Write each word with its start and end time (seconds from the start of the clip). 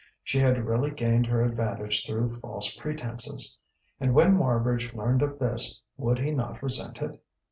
She 0.23 0.39
had 0.39 0.65
really 0.65 0.89
gained 0.89 1.27
her 1.27 1.43
advantage 1.43 2.07
through 2.07 2.39
false 2.39 2.75
pretences. 2.75 3.59
And 3.99 4.15
when 4.15 4.35
Marbridge 4.35 4.95
learned 4.95 5.21
of 5.21 5.37
this, 5.37 5.83
would 5.95 6.17
he 6.17 6.31
not 6.31 6.63
resent 6.63 7.03
it? 7.03 7.23